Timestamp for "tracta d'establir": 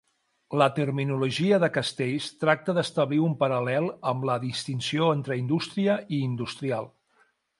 2.45-3.21